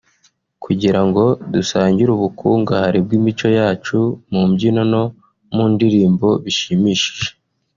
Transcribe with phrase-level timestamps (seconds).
[0.63, 1.23] kugira ngo
[1.53, 3.97] dusangire ubukungahare bw’imico yacu
[4.31, 5.03] mu mbyino no
[5.53, 7.27] mu ndirimbo bishimishije